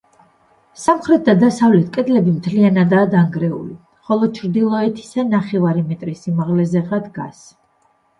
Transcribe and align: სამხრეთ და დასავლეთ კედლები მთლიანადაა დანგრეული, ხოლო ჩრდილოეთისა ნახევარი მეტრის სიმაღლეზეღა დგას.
სამხრეთ 0.83 1.25
და 1.25 1.33
დასავლეთ 1.41 1.91
კედლები 1.97 2.31
მთლიანადაა 2.37 3.09
დანგრეული, 3.11 3.75
ხოლო 4.07 4.29
ჩრდილოეთისა 4.39 5.27
ნახევარი 5.35 5.85
მეტრის 5.91 6.25
სიმაღლეზეღა 6.29 7.01
დგას. 7.05 7.45